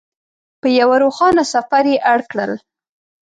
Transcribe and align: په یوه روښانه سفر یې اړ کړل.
په 0.61 0.67
یوه 0.79 0.95
روښانه 1.03 1.43
سفر 1.53 1.83
یې 1.91 1.97
اړ 2.13 2.19
کړل. 2.31 2.51